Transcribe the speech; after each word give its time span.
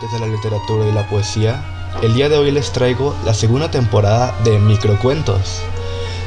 de 0.00 0.18
la 0.18 0.26
literatura 0.26 0.86
y 0.86 0.92
la 0.92 1.08
poesía, 1.08 1.64
el 2.02 2.12
día 2.12 2.28
de 2.28 2.36
hoy 2.36 2.50
les 2.50 2.70
traigo 2.70 3.14
la 3.24 3.32
segunda 3.32 3.70
temporada 3.70 4.34
de 4.44 4.58
Microcuentos. 4.58 5.62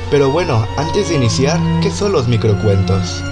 Pero 0.10 0.32
bueno, 0.32 0.66
antes 0.78 1.10
de 1.10 1.16
iniciar, 1.16 1.60
¿qué 1.82 1.92
son 1.92 2.12
los 2.12 2.28
microcuentos? 2.28 3.24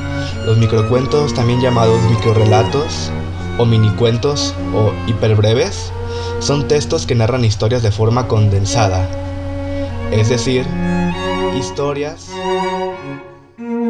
Los 0.45 0.57
microcuentos, 0.57 1.33
también 1.33 1.59
llamados 1.59 1.99
microrelatos, 2.03 3.11
o 3.57 3.65
minicuentos, 3.65 4.53
o 4.75 4.93
hiperbreves, 5.07 5.91
son 6.39 6.67
textos 6.67 7.07
que 7.07 7.15
narran 7.15 7.43
historias 7.43 7.81
de 7.81 7.91
forma 7.91 8.27
condensada. 8.27 9.09
Es 10.11 10.29
decir, 10.29 10.67
historias 11.57 12.29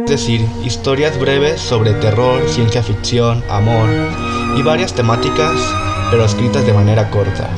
es 0.07 0.11
decir, 0.11 0.47
historias 0.63 1.19
breves 1.19 1.59
sobre 1.59 1.91
terror, 1.91 2.41
ciencia 2.47 2.81
ficción, 2.81 3.43
amor 3.49 3.89
y 4.55 4.61
varias 4.61 4.93
temáticas, 4.93 5.59
pero 6.09 6.25
escritas 6.25 6.65
de 6.65 6.73
manera 6.73 7.09
corta. 7.09 7.49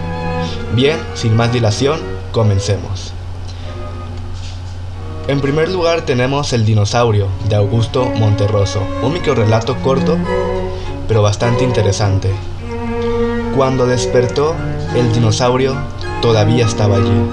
Bien, 0.76 1.00
sin 1.14 1.36
más 1.36 1.52
dilación, 1.52 2.00
comencemos. 2.32 3.14
En 5.28 5.42
primer 5.42 5.70
lugar 5.70 6.02
tenemos 6.02 6.54
El 6.54 6.66
dinosaurio, 6.66 7.28
de 7.48 7.56
Augusto 7.56 8.06
Monterroso, 8.06 8.82
un 9.04 9.14
microrelato 9.14 9.76
corto, 9.84 10.18
pero 11.08 11.22
bastante 11.22 11.64
interesante. 11.64 12.32
Cuando 13.56 13.86
despertó, 13.86 14.56
el 14.96 15.14
dinosaurio 15.14 15.76
todavía 16.22 16.66
estaba 16.66 16.98
allí. 16.98 17.30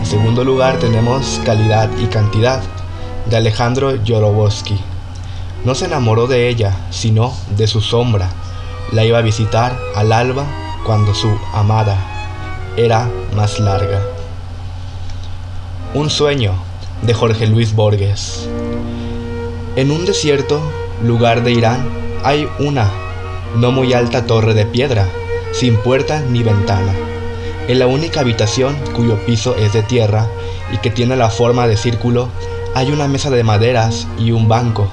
En 0.00 0.06
segundo 0.06 0.44
lugar 0.44 0.78
tenemos 0.78 1.40
Calidad 1.44 1.90
y 1.98 2.06
Cantidad, 2.06 2.62
de 3.26 3.36
Alejandro 3.36 3.92
Jodorowsky. 4.06 4.78
No 5.64 5.74
se 5.74 5.84
enamoró 5.84 6.26
de 6.26 6.48
ella, 6.48 6.74
sino 6.90 7.34
de 7.56 7.66
su 7.66 7.80
sombra. 7.80 8.30
La 8.92 9.06
iba 9.06 9.16
a 9.16 9.22
visitar 9.22 9.78
al 9.94 10.12
alba 10.12 10.44
cuando 10.84 11.14
su 11.14 11.30
amada 11.54 11.96
era 12.76 13.08
más 13.34 13.58
larga. 13.58 14.02
Un 15.94 16.10
sueño 16.10 16.52
de 17.00 17.14
Jorge 17.14 17.46
Luis 17.46 17.74
Borges. 17.74 18.48
En 19.76 19.90
un 19.90 20.04
desierto 20.04 20.60
lugar 21.02 21.42
de 21.42 21.52
Irán 21.52 21.88
hay 22.22 22.46
una 22.58 22.90
no 23.56 23.72
muy 23.72 23.94
alta 23.94 24.26
torre 24.26 24.52
de 24.52 24.66
piedra, 24.66 25.08
sin 25.52 25.78
puerta 25.78 26.20
ni 26.20 26.42
ventana. 26.42 26.92
En 27.68 27.78
la 27.78 27.86
única 27.86 28.20
habitación 28.20 28.76
cuyo 28.94 29.24
piso 29.24 29.56
es 29.56 29.72
de 29.72 29.82
tierra 29.82 30.26
y 30.70 30.76
que 30.78 30.90
tiene 30.90 31.16
la 31.16 31.30
forma 31.30 31.66
de 31.66 31.78
círculo 31.78 32.28
hay 32.74 32.90
una 32.90 33.08
mesa 33.08 33.30
de 33.30 33.42
maderas 33.42 34.06
y 34.18 34.32
un 34.32 34.48
banco. 34.48 34.88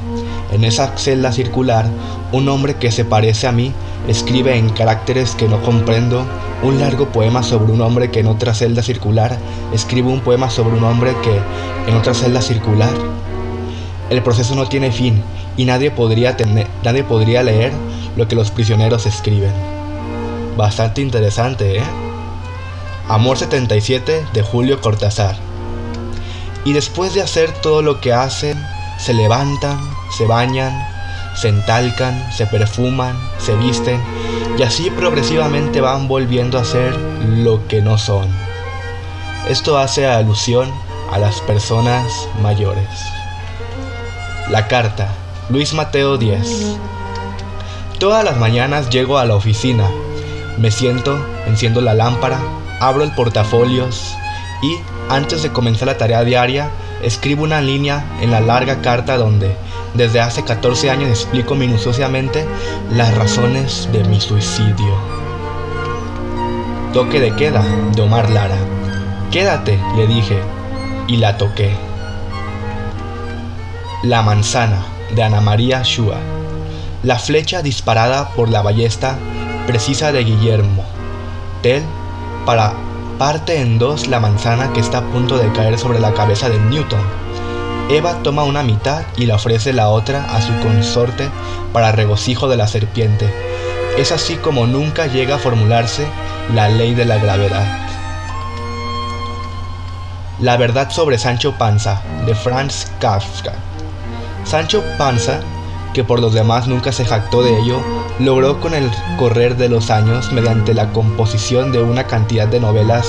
En 0.52 0.64
esa 0.64 0.97
celda 0.97 1.31
circular, 1.31 1.86
un 2.31 2.50
hombre 2.50 2.75
que 2.75 2.92
se 2.92 3.05
parece 3.05 3.47
a 3.47 3.52
mí 3.52 3.73
escribe 4.08 4.58
en 4.58 4.69
caracteres 4.69 5.36
que 5.36 5.47
no 5.47 5.61
comprendo 5.61 6.25
un 6.64 6.80
largo 6.80 7.09
poema 7.09 7.44
sobre 7.44 7.72
un 7.72 7.81
hombre 7.81 8.11
que 8.11 8.19
en 8.19 8.28
otra 8.28 8.53
celda 8.53 8.81
circular 8.81 9.38
escribe 9.73 10.09
un 10.09 10.22
poema 10.22 10.50
sobre 10.50 10.78
un 10.78 10.83
hombre 10.83 11.16
que 11.22 11.39
en 11.89 11.97
otra 11.97 12.14
celda 12.14 12.42
circular. 12.42 12.94
El 14.09 14.23
proceso 14.23 14.55
no 14.55 14.67
tiene 14.67 14.92
fin 14.92 15.22
y 15.58 15.66
nadie 15.66 15.92
podría, 15.92 16.36
nadie 16.83 17.03
podría 17.03 17.44
leer 17.44 17.72
lo 18.16 18.27
que 18.27 18.36
los 18.36 18.52
prisioneros 18.52 19.05
escriben. 19.05 19.53
Bastante 20.58 21.02
interesante, 21.02 21.77
¿eh? 21.77 21.83
Amor 23.08 23.38
77 23.38 24.25
de 24.33 24.42
Julio 24.42 24.81
Cortázar. 24.81 25.36
Y 26.66 26.73
después 26.73 27.14
de 27.14 27.22
hacer 27.22 27.52
todo 27.61 27.81
lo 27.81 28.02
que 28.02 28.14
hacen, 28.14 28.61
se 28.97 29.14
levantan, 29.14 29.80
se 30.16 30.25
bañan, 30.25 30.73
se 31.39 31.47
entalcan, 31.47 32.31
se 32.33 32.45
perfuman, 32.45 33.17
se 33.37 33.55
visten 33.55 34.02
y 34.58 34.64
así 34.64 34.89
progresivamente 34.89 35.80
van 35.80 36.08
volviendo 36.09 36.59
a 36.59 36.65
ser 36.65 36.93
lo 36.97 37.65
que 37.67 37.81
no 37.81 37.97
son. 37.97 38.27
Esto 39.47 39.77
hace 39.77 40.05
alusión 40.05 40.69
a 41.11 41.17
las 41.17 41.39
personas 41.41 42.27
mayores. 42.41 42.89
La 44.49 44.67
carta, 44.67 45.08
Luis 45.49 45.73
Mateo 45.73 46.17
10. 46.17 46.75
Todas 47.99 48.23
las 48.25 48.37
mañanas 48.37 48.89
llego 48.89 49.17
a 49.17 49.25
la 49.25 49.35
oficina, 49.35 49.89
me 50.58 50.71
siento, 50.71 51.25
enciendo 51.47 51.80
la 51.80 51.93
lámpara, 51.93 52.39
abro 52.81 53.03
el 53.03 53.11
portafolios 53.14 54.15
y 54.61 54.77
antes 55.09 55.43
de 55.43 55.52
comenzar 55.52 55.87
la 55.87 55.97
tarea 55.97 56.23
diaria, 56.23 56.70
escribo 57.02 57.43
una 57.43 57.61
línea 57.61 58.03
en 58.21 58.31
la 58.31 58.42
larga 58.42 58.81
carta 58.81 59.17
donde, 59.17 59.55
desde 59.93 60.20
hace 60.20 60.43
14 60.43 60.89
años, 60.89 61.09
explico 61.09 61.55
minuciosamente 61.55 62.45
las 62.92 63.15
razones 63.15 63.89
de 63.92 64.03
mi 64.03 64.20
suicidio. 64.20 64.93
Toque 66.93 67.20
de 67.20 67.36
queda 67.36 67.64
de 67.95 68.02
Omar 68.02 68.30
Lara. 68.30 68.58
Quédate, 69.31 69.80
le 69.95 70.08
dije, 70.08 70.39
y 71.08 71.17
la 71.17 71.37
toqué. 71.37 71.71
La 74.03 74.21
manzana 74.21 74.86
de 75.15 75.23
Ana 75.23 75.41
María 75.41 75.81
Shua. 75.83 76.17
La 77.03 77.17
flecha 77.17 77.61
disparada 77.61 78.30
por 78.30 78.49
la 78.49 78.61
ballesta 78.61 79.17
precisa 79.67 80.11
de 80.11 80.23
Guillermo. 80.23 80.83
Tel 81.61 81.83
para 82.45 82.73
parte 83.19 83.59
en 83.59 83.80
dos 83.80 84.07
la 84.07 84.21
manzana 84.21 84.71
que 84.71 84.80
está 84.80 84.99
a 84.99 85.03
punto 85.11 85.37
de 85.37 85.52
caer 85.52 85.77
sobre 85.77 85.99
la 85.99 86.13
cabeza 86.13 86.47
de 86.47 86.57
Newton. 86.57 87.02
Eva 87.89 88.23
toma 88.23 88.45
una 88.45 88.63
mitad 88.63 89.03
y 89.17 89.25
le 89.25 89.33
ofrece 89.33 89.73
la 89.73 89.89
otra 89.89 90.23
a 90.33 90.41
su 90.41 90.57
consorte 90.61 91.29
para 91.73 91.91
regocijo 91.91 92.47
de 92.47 92.55
la 92.55 92.65
serpiente. 92.65 93.29
Es 93.97 94.13
así 94.13 94.37
como 94.37 94.67
nunca 94.67 95.08
llega 95.08 95.35
a 95.35 95.39
formularse 95.39 96.08
la 96.55 96.69
ley 96.69 96.95
de 96.95 97.03
la 97.03 97.17
gravedad. 97.17 97.67
La 100.39 100.55
verdad 100.55 100.89
sobre 100.89 101.17
Sancho 101.17 101.55
Panza, 101.58 102.02
de 102.25 102.33
Franz 102.35 102.89
Kafka. 103.02 103.52
Sancho 104.45 104.81
Panza, 104.97 105.41
que 105.93 106.05
por 106.05 106.21
los 106.21 106.33
demás 106.33 106.67
nunca 106.69 106.93
se 106.93 107.03
jactó 107.03 107.43
de 107.43 107.59
ello, 107.59 107.81
logró 108.19 108.59
con 108.59 108.73
el 108.73 108.89
correr 109.17 109.55
de 109.55 109.69
los 109.69 109.89
años, 109.89 110.31
mediante 110.31 110.73
la 110.73 110.91
composición 110.91 111.71
de 111.71 111.81
una 111.81 112.05
cantidad 112.05 112.47
de 112.47 112.59
novelas 112.59 113.07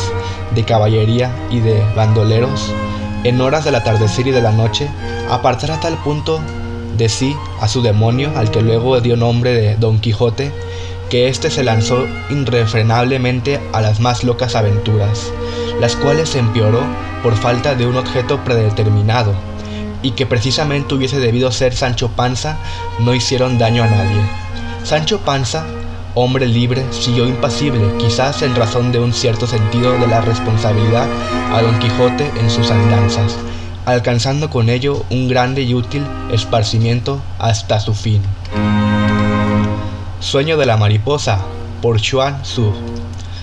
de 0.55 0.65
caballería 0.65 1.31
y 1.51 1.61
de 1.61 1.83
bandoleros, 1.97 2.73
en 3.25 3.41
horas 3.41 3.65
del 3.65 3.75
atardecer 3.75 4.29
y 4.29 4.31
de 4.31 4.41
la 4.41 4.53
noche, 4.53 4.89
apartar 5.29 5.73
a 5.73 5.81
tal 5.81 5.97
punto 5.99 6.41
de 6.97 7.09
sí 7.09 7.37
a 7.61 7.69
su 7.69 7.83
demonio, 7.83 8.31
al 8.37 8.51
que 8.51 8.63
luego 8.63 9.01
dio 9.01 9.17
nombre 9.17 9.53
de 9.53 9.77
Don 9.77 9.99
Quijote, 9.99 10.53
que 11.11 11.29
éste 11.29 11.51
se 11.51 11.65
lanzó 11.65 12.07
irrefrenablemente 12.31 13.61
a 13.73 13.81
las 13.81 13.99
más 13.99 14.23
locas 14.23 14.55
aventuras, 14.55 15.33
las 15.81 15.97
cuales 15.97 16.29
se 16.31 16.39
empeoró 16.39 16.83
por 17.23 17.35
falta 17.35 17.75
de 17.75 17.87
un 17.87 17.97
objeto 17.97 18.45
predeterminado, 18.45 19.35
y 20.03 20.13
que 20.13 20.25
precisamente 20.25 20.95
hubiese 20.95 21.19
debido 21.19 21.51
ser 21.51 21.75
Sancho 21.75 22.11
Panza, 22.11 22.57
no 23.01 23.13
hicieron 23.13 23.59
daño 23.59 23.83
a 23.83 23.89
nadie. 23.89 24.23
Sancho 24.83 25.21
Panza, 25.21 25.65
hombre 26.15 26.49
libre, 26.49 26.85
siguió 26.91 27.27
impasible, 27.27 27.81
quizás 27.99 28.43
en 28.43 28.57
razón 28.57 28.93
de 28.93 28.99
un 28.99 29.13
cierto 29.13 29.47
sentido 29.47 29.93
de 29.93 30.07
la 30.07 30.21
responsabilidad, 30.21 31.09
a 31.53 31.63
Don 31.63 31.79
Quijote 31.79 32.31
en 32.41 32.51
sus 32.51 32.71
andanzas, 32.71 33.37
alcanzando 33.87 34.51
con 34.51 34.69
ello 34.69 35.05
un 35.11 35.29
grande 35.29 35.63
y 35.63 35.75
útil 35.75 36.05
esparcimiento 36.33 37.21
hasta 37.39 37.79
su 37.79 37.95
fin. 37.95 38.23
Sueño 40.21 40.57
de 40.57 40.67
la 40.67 40.77
mariposa, 40.77 41.39
por 41.81 42.01
Xuan 42.01 42.43
Tzu. 42.43 42.73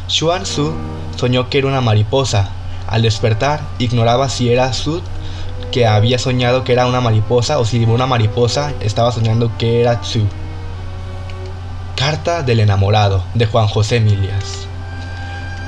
Xuan 0.09 0.43
Tzu 0.43 0.73
soñó 1.15 1.49
que 1.49 1.59
era 1.59 1.67
una 1.67 1.81
mariposa. 1.81 2.49
Al 2.87 3.01
despertar, 3.01 3.61
ignoraba 3.79 4.29
si 4.29 4.49
era 4.49 4.71
Tzu 4.71 5.01
que 5.71 5.85
había 5.85 6.17
soñado 6.17 6.63
que 6.63 6.73
era 6.73 6.87
una 6.87 7.01
mariposa 7.01 7.59
o 7.59 7.65
si 7.65 7.83
una 7.83 8.05
mariposa 8.05 8.73
estaba 8.79 9.11
soñando 9.11 9.51
que 9.57 9.81
era 9.81 10.01
Tzu. 10.01 10.25
Carta 12.09 12.41
del 12.41 12.61
enamorado 12.61 13.21
de 13.33 13.47
Juan 13.47 13.67
José 13.67 13.99
Milias. 13.99 14.65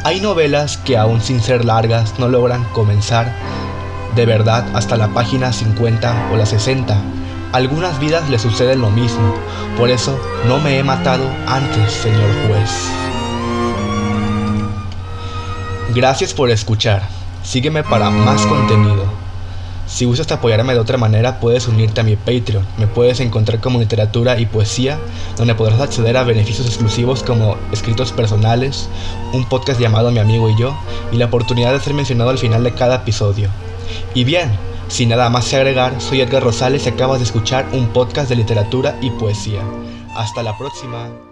Hay 0.06 0.22
novelas 0.22 0.78
que 0.78 0.96
aún 0.96 1.20
sin 1.20 1.42
ser 1.44 1.66
largas 1.66 2.18
no 2.18 2.30
logran 2.30 2.64
comenzar 2.74 3.30
de 4.16 4.26
verdad 4.26 4.66
hasta 4.74 4.96
la 4.96 5.10
página 5.10 5.52
50 5.52 6.30
o 6.32 6.38
la 6.38 6.46
60. 6.46 6.96
Algunas 7.52 8.00
vidas 8.00 8.30
le 8.30 8.40
suceden 8.40 8.80
lo 8.80 8.90
mismo, 8.90 9.36
por 9.78 9.90
eso 9.90 10.18
no 10.48 10.60
me 10.60 10.80
he 10.80 10.84
matado 10.84 11.30
antes, 11.46 11.92
señor 11.92 12.32
juez. 12.48 12.72
Gracias 15.94 16.34
por 16.34 16.52
escuchar. 16.52 17.02
Sígueme 17.44 17.84
para 17.84 18.10
más 18.12 18.46
contenido. 18.46 19.19
Si 19.90 20.06
gustas 20.06 20.32
apoyarme 20.32 20.74
de 20.74 20.80
otra 20.80 20.98
manera, 21.00 21.40
puedes 21.40 21.68
unirte 21.68 22.02
a 22.02 22.04
mi 22.04 22.16
Patreon. 22.16 22.66
Me 22.78 22.86
puedes 22.86 23.20
encontrar 23.22 23.60
como 23.60 23.80
literatura 23.80 24.40
y 24.40 24.46
poesía, 24.46 25.00
donde 25.36 25.56
podrás 25.56 25.82
acceder 25.82 26.16
a 26.16 26.24
beneficios 26.24 26.68
exclusivos 26.68 27.24
como 27.24 27.58
escritos 27.72 28.12
personales, 28.12 28.88
un 29.34 29.46
podcast 29.50 29.82
llamado 29.82 30.12
Mi 30.12 30.20
amigo 30.20 30.48
y 30.48 30.56
yo, 30.58 30.78
y 31.12 31.18
la 31.18 31.26
oportunidad 31.26 31.74
de 31.74 31.80
ser 31.80 31.96
mencionado 31.96 32.30
al 32.30 32.38
final 32.38 32.64
de 32.64 32.74
cada 32.76 32.98
episodio. 32.98 33.50
Y 34.14 34.26
bien, 34.26 34.52
sin 34.90 35.10
nada 35.10 35.28
más 35.30 35.50
que 35.50 35.56
agregar, 35.56 36.00
soy 36.00 36.22
Edgar 36.22 36.44
Rosales 36.44 36.86
y 36.86 36.90
acabas 36.90 37.18
de 37.18 37.26
escuchar 37.26 37.68
un 37.74 37.88
podcast 37.88 38.30
de 38.30 38.36
literatura 38.36 38.96
y 39.02 39.10
poesía. 39.10 39.62
Hasta 40.16 40.44
la 40.44 40.56
próxima. 40.56 41.29